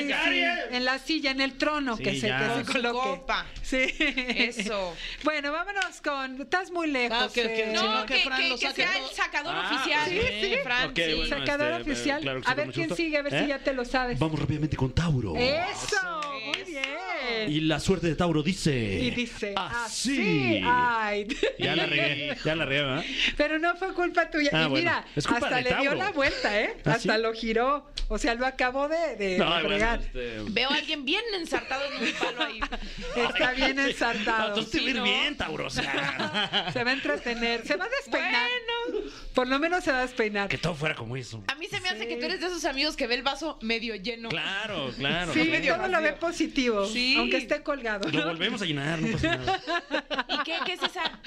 [0.71, 2.99] en la silla, en el trono, Sí, que, se, que se coloque.
[3.09, 3.47] copa.
[3.63, 3.85] Sí.
[3.99, 4.95] Eso.
[5.25, 6.41] Bueno, vámonos con.
[6.41, 7.19] Estás muy lejos.
[7.21, 10.09] Ah, que- que- si No, que Fran sea el sacador Ah, oficial.
[10.09, 10.91] sí, Sí, Fran.
[10.91, 11.15] Ok, sí.
[11.15, 11.37] bueno.
[11.39, 12.21] Sacador este, oficial.
[12.23, 12.97] claro a ver quién gusto.
[13.03, 13.49] sigue, a ver si ¿Eh?
[13.49, 14.19] ya te lo sabes.
[14.19, 15.35] Vamos rápidamente con Tauro.
[15.37, 16.81] Eso, muy Eso.
[17.27, 17.53] Bien.
[17.53, 18.75] Y la suerte de Tauro dice.
[18.75, 20.19] Y dice Así.
[20.19, 20.61] así.
[20.65, 21.27] Ay.
[21.59, 23.05] Ya la regué, ya la regué, ¿verdad?
[23.37, 24.51] Pero no fue culpa tuya.
[24.53, 24.75] Ah, y bueno.
[24.77, 26.75] mira, Es culpa hasta le dio la vuelta, ¿eh?
[26.85, 27.23] ¿Ah, hasta sí?
[27.23, 27.87] lo giró.
[28.09, 30.01] O sea, lo acabó de, de No, fregar.
[30.01, 32.61] este, Veo a alguien bien ensartado en un palo ahí.
[33.17, 34.55] Está bien No, ensartado.
[34.55, 35.03] tú te Sí, ¿no?
[35.03, 35.67] bien, Tauro.
[35.67, 37.67] O sea, Se va a entretener.
[37.67, 38.49] Se va a despeinar.
[38.93, 39.11] Bueno.
[39.35, 40.49] Por lo menos se va a despeinar.
[40.49, 41.43] que todo fuera como eso.
[41.49, 43.59] A mí se me hace que tú eres de esos amigos que ve el vaso
[43.61, 44.29] medio lleno.
[44.29, 45.33] Claro, claro.
[45.33, 46.87] Sí, no, medio todo lo ve positivo.
[46.87, 47.16] Sí.
[47.19, 48.09] Aunque esté colgado.
[48.11, 49.61] Lo volvemos a llenar, no pasa nada.
[50.29, 51.21] ¿Y qué, qué es esa?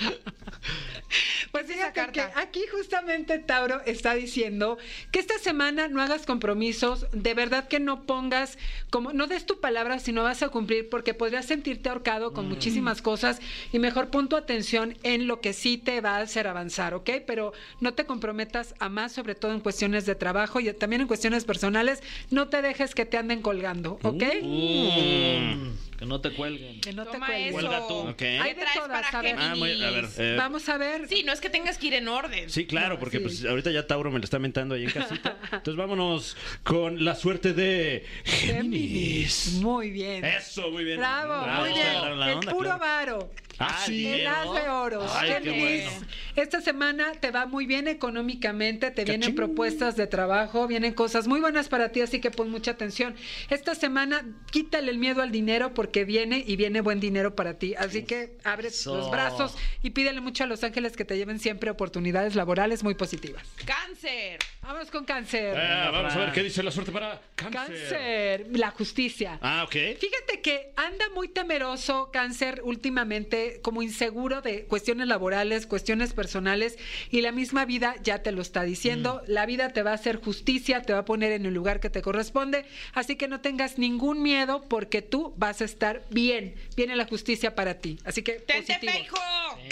[2.11, 2.39] ¿Qué es esa fíjate que carta?
[2.41, 4.77] aquí justamente Tauro está diciendo
[5.11, 8.57] que esta semana no hagas compromisos, de verdad que no pongas,
[8.89, 12.33] como no des tu palabra si no vas a cumplir, porque podrías sentirte ahorcado Mm.
[12.33, 13.39] con muchísimas cosas
[13.71, 17.09] y mejor pon tu atención en lo que sí te va a hacer avanzar, ¿ok?
[17.25, 21.07] Pero no te comprometas a más, sobre todo en cuestiones de trabajo y también en
[21.07, 24.23] cuestiones personales, no te dejes que te anden colgando, ¿ok?
[24.41, 26.79] Mm, que no te cuelguen.
[26.79, 27.41] Que no te cuelguen.
[27.49, 27.51] eso.
[27.51, 27.93] Cuelga tú.
[27.95, 28.15] Ok.
[28.15, 29.35] ¿Qué Hay de todas, para a ver.
[29.37, 31.09] Ah, muy- a ver, eh, Vamos a ver.
[31.09, 32.49] Sí, no es que tengas que ir en orden.
[32.49, 33.23] Sí, claro, No, porque sí.
[33.23, 35.37] pues ahorita ya Tauro me lo está mentando ahí en casita.
[35.51, 39.55] Entonces vámonos con la suerte de Géminis.
[39.61, 40.23] Muy bien.
[40.23, 40.99] Eso, muy bien.
[40.99, 42.19] Bravo, muy bien.
[42.19, 42.79] la el puro claro.
[42.79, 43.31] varo.
[43.59, 44.07] Ah, sí.
[44.07, 45.11] El as de oros.
[45.15, 46.05] Ay, qué bueno.
[46.35, 51.41] Esta semana te va muy bien económicamente, te vienen propuestas de trabajo, vienen cosas muy
[51.41, 53.15] buenas para ti, así que pon mucha atención.
[53.49, 57.75] Esta semana quítale el miedo al dinero porque viene y viene buen dinero para ti.
[57.75, 58.95] Así que abre Eso.
[58.95, 62.95] los brazos y pídele mucho a los ángeles que te lleven siempre oportunidades laborales muy
[62.95, 63.43] positivas.
[63.65, 64.39] Cáncer.
[64.61, 65.57] Vamos con cáncer.
[65.57, 67.53] Ah, vamos a ver qué dice la suerte para cáncer.
[67.53, 69.39] Cáncer, la justicia.
[69.41, 69.71] Ah, ok.
[69.71, 76.77] Fíjate que anda muy temeroso cáncer últimamente, como inseguro de cuestiones laborales, cuestiones personales,
[77.11, 79.21] y la misma vida ya te lo está diciendo.
[79.27, 81.89] La vida te va a hacer justicia, te va a poner en el lugar que
[81.89, 86.55] te corresponde, así que no tengas ningún miedo porque tú vas a estar bien.
[86.75, 87.97] Viene la justicia para ti.
[88.05, 88.91] Así que Tente positivo.
[88.93, 89.17] fe, hijo.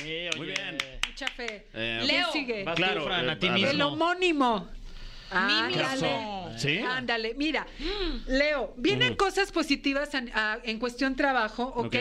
[0.04, 0.78] Eh, Muy bien.
[1.08, 1.66] Mucha fe.
[1.74, 2.32] Eh, ¿Quién Leo.
[2.32, 2.66] sigue?
[2.76, 3.60] Claro, Fran, eh, a ti a ver.
[3.70, 4.68] El mismo.
[5.32, 5.68] Homónimo.
[5.68, 5.80] Mímico.
[5.88, 6.58] Ándale.
[6.58, 6.78] ¿Sí?
[6.80, 7.68] Ándale, mira,
[8.28, 11.86] Leo, vienen cosas positivas en, ah, en cuestión trabajo, ¿ok?
[11.88, 11.96] Ok.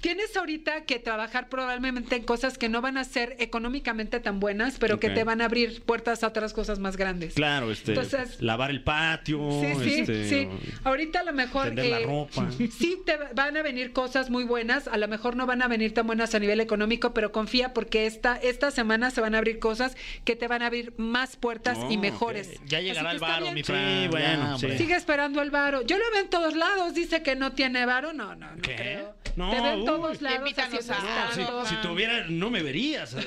[0.00, 4.78] Tienes ahorita que trabajar probablemente en cosas que no van a ser económicamente tan buenas,
[4.78, 7.34] pero que te van a abrir puertas a otras cosas más grandes.
[7.34, 7.92] Claro, este.
[7.92, 9.38] Entonces- lavar el patio.
[9.60, 10.48] Sí, sí, este, sí.
[10.84, 11.66] Ahorita a lo mejor...
[11.66, 12.48] Tender la ropa.
[12.80, 15.92] Sí, te van a venir cosas muy buenas, a lo mejor no van a venir
[15.92, 19.58] tan buenas a nivel económico, pero confía porque esta, esta semana se van a abrir
[19.58, 22.60] cosas que te van a abrir más puertas Oh, y mejores.
[22.70, 24.10] Ya llegará el varo, mi Sí, Fran.
[24.10, 24.64] bueno, ya, sí.
[24.66, 24.78] hombre.
[24.78, 25.82] Sigue esperando el varo.
[25.82, 26.94] Yo lo veo en todos lados.
[26.94, 28.12] Dice que no tiene varo.
[28.12, 28.76] No, no, no ¿Qué?
[28.76, 29.14] creo.
[29.36, 30.38] No, Te veo en todos lados.
[30.38, 33.16] Invítanos haciendo a- No, si, si tuviera, no me verías.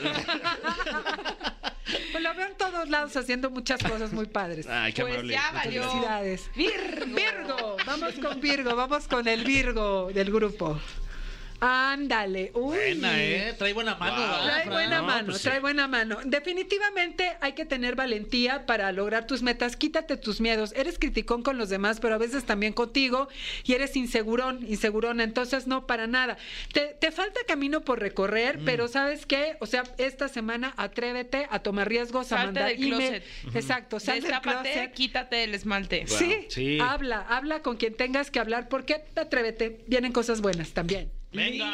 [2.11, 4.67] Pues lo veo en todos lados haciendo muchas cosas muy padres.
[4.67, 5.33] Ay, qué Pues amable.
[5.33, 5.83] ya valió.
[5.83, 6.49] Felicidades.
[6.55, 7.05] Virgo.
[7.15, 7.77] Virgo.
[7.85, 8.75] Vamos con Virgo.
[8.75, 10.79] Vamos con el Virgo del grupo.
[11.65, 12.51] Ándale.
[12.53, 12.75] Uy.
[12.75, 13.53] Buena, ¿eh?
[13.57, 14.15] Trae buena mano.
[14.15, 14.21] Wow.
[14.25, 14.73] ¿verdad, Trae Fran?
[14.73, 15.43] buena No, mano, pues sí.
[15.43, 16.17] trae buena mano.
[16.25, 19.75] Definitivamente hay que tener valentía para lograr tus metas.
[19.75, 20.73] Quítate tus miedos.
[20.75, 23.27] Eres criticón con los demás, pero a veces también contigo
[23.63, 25.23] y eres insegurón, insegurona.
[25.23, 26.37] Entonces, no, para nada.
[26.73, 28.65] Te, te falta camino por recorrer, Mm.
[28.65, 29.55] pero ¿sabes qué?
[29.59, 33.21] O sea, esta semana atrévete a tomar riesgos, a Salte mandar del email.
[33.21, 33.55] closet.
[33.55, 34.91] Exacto, sal del closet.
[34.93, 36.05] quítate el esmalte.
[36.07, 36.77] Sí, Sí.
[36.81, 41.11] habla, habla con quien tengas que hablar porque atrévete, vienen cosas buenas también.
[41.33, 41.65] Venga.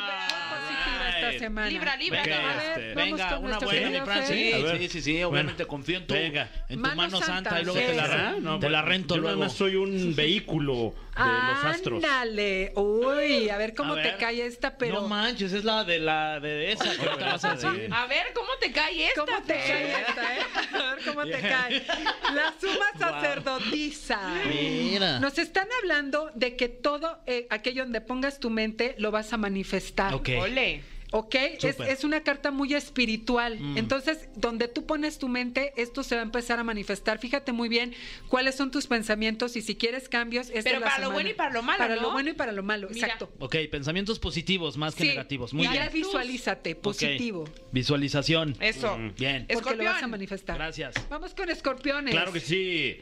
[0.50, 1.70] Positivas esta semana.
[1.70, 2.24] Libra, libra.
[2.24, 2.48] Venga, no.
[2.50, 4.28] A ver, este, vamos venga, con una buena, mi Fran.
[4.28, 6.50] Sí, sí, sí, sí, obviamente Bueno, confío en tu, venga.
[6.70, 7.86] en tu Mano mano santa, santa y luego sí.
[7.88, 9.36] te la, te la rento yo luego.
[9.38, 10.94] nada más soy un vehículo
[11.28, 12.04] los astros.
[12.04, 12.72] Ándale.
[12.76, 15.02] Uy, a ver cómo A te cae esta, pero.
[15.02, 17.90] No manches, es la de la de esa que ahorita vas a decir.
[17.92, 19.26] A ver, ¿cómo te cae esta?
[19.26, 20.42] ¿Cómo te cae esta, eh?
[20.74, 21.86] A ver cómo te cae.
[22.34, 24.20] La suma sacerdotisa.
[24.48, 25.20] Mira.
[25.20, 29.38] Nos están hablando de que todo eh, aquello donde pongas tu mente lo vas a
[29.38, 30.14] manifestar.
[30.14, 30.30] Ok.
[30.40, 30.82] Ole.
[31.12, 31.36] ¿Ok?
[31.36, 31.90] Es, Súper.
[31.90, 33.60] es una carta muy espiritual.
[33.60, 33.78] Mm.
[33.78, 37.18] Entonces, donde tú pones tu mente, esto se va a empezar a manifestar.
[37.18, 37.96] Fíjate muy bien
[38.28, 40.50] cuáles son tus pensamientos y si quieres cambios.
[40.50, 41.14] esta Pero es la para lo semana.
[41.16, 42.02] bueno y para lo malo, Para ¿no?
[42.02, 43.08] lo bueno y para lo malo, Mira.
[43.08, 43.32] exacto.
[43.40, 45.54] Ok, pensamientos positivos más que Sí, negativos.
[45.54, 45.84] Muy y bien.
[45.84, 47.46] ya visualízate, positivo.
[47.72, 48.56] Visualización.
[48.60, 48.98] Eso.
[49.18, 49.46] Bien.
[49.52, 50.12] Porque lo vas a Escorpión.
[50.12, 50.56] manifestar.
[50.58, 50.96] Gracias.
[51.10, 52.14] Vamos con escorpiones.
[52.14, 52.98] Claro que sí.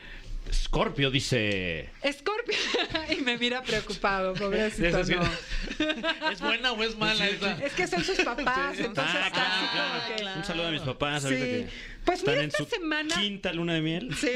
[0.53, 1.89] Scorpio dice.
[2.01, 2.55] Escorpio.
[3.17, 4.97] y me mira preocupado, pobrecito.
[5.09, 5.21] No.
[6.31, 7.51] ¿Es buena o es mala esa?
[7.63, 9.89] Es que son sus papás, entonces Ah, está claro, así claro.
[10.03, 11.51] como que- Un saludo a mis papás ahorita Sí.
[11.51, 11.67] que
[12.05, 14.15] Pues están mira, en esta su semana- quinta luna de miel.
[14.15, 14.29] Sí,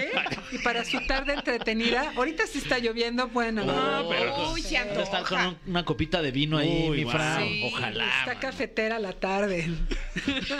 [0.51, 2.11] y para su tarde entretenida.
[2.15, 3.63] Ahorita sí está lloviendo, bueno.
[3.67, 6.97] Ah, no, pero- Uy, se De estar con un- una copita de vino ahí, Uy,
[6.97, 7.43] mi guau, Fran.
[7.43, 7.63] Sí.
[7.65, 8.05] Ojalá.
[8.05, 8.39] Está mano.
[8.41, 9.69] cafetera la tarde.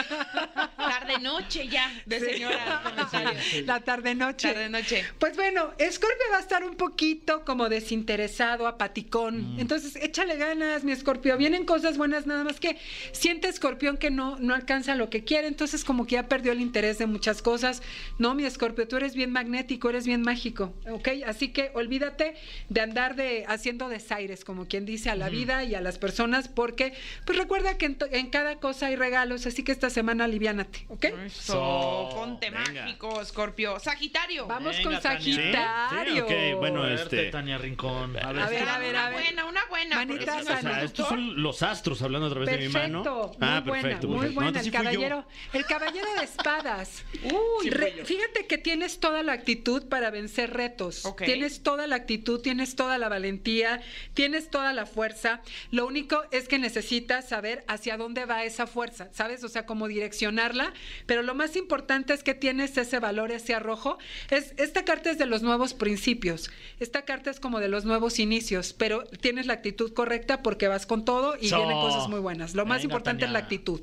[0.77, 3.39] Tarde noche ya, de señora comentario.
[3.65, 4.47] La tarde noche.
[4.53, 5.05] Tarde noche.
[5.19, 8.67] Pues bueno, Scorpio va a estar un poquito como desinteresado, Mm.
[8.67, 9.55] apaticón.
[9.59, 11.37] Entonces, échale ganas, mi Scorpio.
[11.37, 12.77] Vienen cosas buenas, nada más que
[13.11, 15.47] siente Escorpión que no, no alcanza lo que quiere.
[15.47, 17.81] Entonces, como que ya perdió el interés de muchas cosas.
[18.17, 20.73] No, mi Scorpio, tú eres bien magnético, eres bien mágico.
[20.89, 21.09] ¿Ok?
[21.27, 22.35] Así que olvídate
[22.69, 26.47] de andar de haciendo desaires, como quien dice, a la vida y a las personas,
[26.47, 26.93] porque,
[27.25, 29.45] pues recuerda que en, to- en cada cosa hay regalos.
[29.45, 30.85] Así que esta semana aliviánate.
[30.89, 31.05] ¿Ok?
[31.25, 32.83] Eso, ponte Venga.
[32.85, 33.79] mágico, Scorpio.
[33.79, 34.47] Sagitario.
[34.47, 35.01] Vamos Venga, con.
[35.01, 36.25] Sagitario.
[36.27, 38.15] Sí, ok, bueno, este- Tania Rincón.
[38.17, 39.13] A A ver, ver, a ver, a una ver.
[39.23, 39.95] buena, una buena.
[39.97, 43.03] Manita porque si O sea, estos son los astros hablando a través de mi mano.
[43.03, 44.07] Perfecto, ah, muy buena, perfecto.
[44.07, 44.35] muy perfecto.
[44.35, 44.51] buena.
[44.51, 44.77] No, el fui yo.
[44.77, 47.03] caballero, el caballero de espadas.
[47.61, 51.05] Uy, Re- fíjate que tienes toda la actitud para vencer retos.
[51.05, 51.23] Ok.
[51.23, 53.81] Tienes toda la actitud, tienes toda la valentía,
[54.13, 55.41] tienes toda la fuerza.
[55.71, 59.43] Lo único es que necesitas saber hacia dónde va esa fuerza, ¿sabes?
[59.43, 60.73] O sea, cómo direccionarla.
[61.05, 63.97] Pero lo más importante es que tienes ese valor, ese arrojo.
[64.29, 66.49] Es, esta carta es de los nuevos principios.
[66.79, 70.85] Esta carta es como de los nuevos inicios, pero tienes la actitud correcta porque vas
[70.85, 72.55] con todo y vienen cosas muy buenas.
[72.55, 73.79] Lo más Venga, importante es la actitud.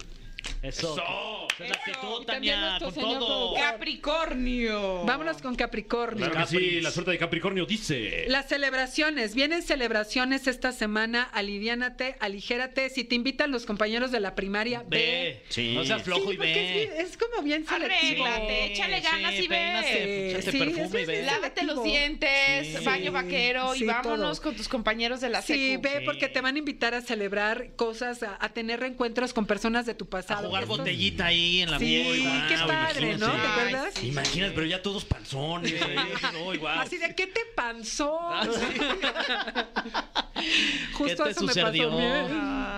[0.62, 0.94] Eso.
[0.94, 1.46] Eso.
[1.58, 3.54] Esa Es la actitud, Tania, nuestro con señor todo.
[3.54, 5.04] Capricornio.
[5.04, 6.30] Vámonos con Capricornio.
[6.30, 6.82] Claro que sí, Capris.
[6.82, 8.24] la suerte de Capricornio dice.
[8.28, 12.90] Las celebraciones, vienen celebraciones esta semana, aliviánate, aligérate.
[12.90, 14.98] Si te invitan los compañeros de la primaria, ve.
[14.98, 15.42] Ve.
[15.48, 15.74] Sí.
[15.74, 16.82] No seas flojo Sí, y ve.
[16.98, 18.24] es, es como bien selectivo.
[18.24, 19.48] Arréglate, échale ganas y ve.
[19.48, 21.22] peínate, Sí, perfume y ve.
[21.22, 22.84] Lávate los dientes, Sí.
[22.84, 24.48] baño vaquero Sí, y vámonos todo.
[24.50, 25.82] con tus compañeros de la Sí, secu.
[25.82, 26.04] ve Sí.
[26.04, 29.94] porque te van a invitar a celebrar cosas, a, a tener reencuentros con personas de
[29.94, 30.48] tu A pasado.
[30.48, 33.26] jugar Esto- botellita ahí en la Sí, guau, qué padre, ¿no?
[33.32, 33.94] ¿Te acuerdas?
[33.94, 34.06] sí.
[34.08, 35.80] Imaginas, pero ya todos panzones.
[35.82, 35.96] ahí.
[36.46, 36.80] Uy, guau.
[36.80, 38.18] Así de, ¿qué te pasó?
[38.20, 38.46] Ah,
[40.92, 41.66] Justo ¿Qué te eso me pasó.
[41.66, 41.80] a mí.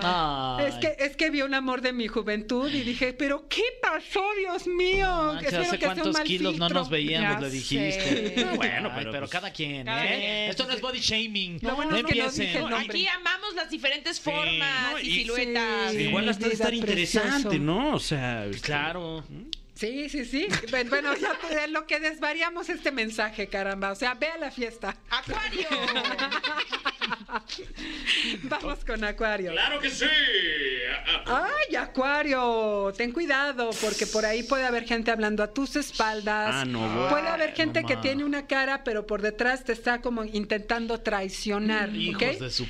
[0.03, 0.65] Ay.
[0.67, 4.23] Es que, es que vi un amor de mi juventud y dije, pero ¿qué pasó,
[4.39, 5.07] Dios mío?
[5.07, 7.35] Manches, Espero ¿Hace que sea un cuántos mal kilos no nos veíamos?
[7.35, 7.55] Ya Le sé.
[7.55, 8.45] dijiste.
[8.47, 10.07] Ah, bueno, Ay, pero pero pues- cada quien, Cada ¿eh?
[10.17, 10.49] quien.
[10.49, 11.59] Esto no es body shaming.
[11.61, 12.45] Lo bueno no es que no empiecen.
[12.47, 12.87] dije el nombre.
[12.89, 15.91] Aquí amamos las diferentes formas no, y, y- siluetas.
[15.91, 15.97] Sí.
[15.99, 17.59] Igual hasta de estar interesante.
[17.59, 17.93] ¿no?
[17.95, 19.23] O sea, este, Claro.
[19.81, 20.47] Sí, sí, sí.
[20.89, 23.91] Bueno, ya te- lo que desvariamos este mensaje, caramba.
[23.91, 24.95] O sea, ve a la fiesta.
[25.09, 25.67] Acuario.
[28.43, 29.51] Vamos con Acuario.
[29.53, 30.05] Claro que sí.
[31.25, 36.51] Ay, Acuario, ten cuidado porque por ahí puede haber gente hablando a tus espaldas.
[36.53, 37.07] Ah, no.
[37.09, 41.89] Puede haber gente que tiene una cara, pero por detrás te está como intentando traicionar.
[41.89, 41.95] ¿ok?
[41.95, 42.67] Hijos de su...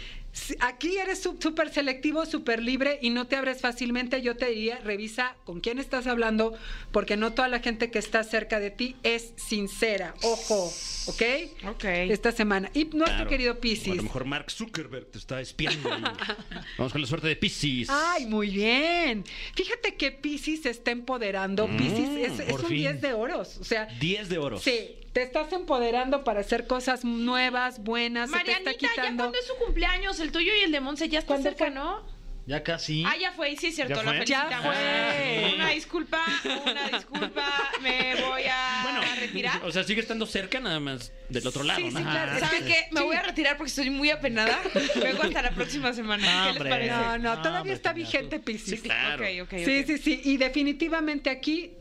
[0.61, 4.21] Aquí eres sú- súper selectivo, súper libre y no te abres fácilmente.
[4.21, 6.53] Yo te diría, revisa con quién estás hablando,
[6.91, 10.13] porque no toda la gente que está cerca de ti es sincera.
[10.21, 10.71] Ojo,
[11.07, 11.21] ¿ok?
[11.69, 11.83] Ok.
[11.83, 12.69] Esta semana.
[12.73, 13.29] Y nuestro Claro.
[13.29, 13.95] querido O a Piscis.
[13.95, 15.89] lo mejor Mark Zuckerberg te está espiando.
[16.77, 17.89] Vamos con la suerte de Pisces.
[17.89, 19.23] Ay, muy bien.
[19.55, 21.67] Fíjate que Piscis se está empoderando.
[21.67, 22.77] Piscis es, es por un fin.
[22.77, 23.57] 10 de oros.
[23.59, 24.59] O sea, 10 de oro.
[24.59, 28.29] sí, te estás empoderando para hacer cosas nuevas, buenas.
[28.29, 31.09] se te Marianita, está ya cuando es su cumpleaños, el tuyo y el de Monse
[31.09, 31.73] ya está ¿Cuándo cerca, fue?
[31.75, 32.21] ¿no?
[32.47, 33.03] Ya casi.
[33.05, 34.25] Ah, ya fue, sí es cierto, ¿Ya la fue?
[34.25, 35.53] Ya fue.
[35.55, 36.25] Una disculpa,
[36.65, 37.45] una disculpa,
[37.81, 39.63] me voy a Bueno, retirar.
[39.63, 41.79] o sea, sigue estando cerca nada más del otro lado.
[41.79, 42.01] Sí, sí, ¿no?
[42.09, 42.31] claro.
[42.35, 42.87] Ah, ¿Saben que- qué?
[42.91, 43.05] Me sí.
[43.05, 44.59] voy a retirar porque estoy muy apenada.
[45.01, 46.47] Vengo hasta la próxima semana.
[46.47, 46.91] ¿Qué les parece?
[46.91, 48.81] No, no, No, todavía hombre, está vigente Piscis.
[48.81, 49.23] Sí, claro.
[49.23, 50.21] Ok, ok, Sí, sí, sí.
[50.25, 51.73] Y definitivamente aquí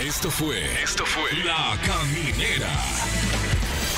[0.00, 0.64] Esto fue.
[0.82, 1.32] Esto fue.
[1.44, 3.53] La Caminera.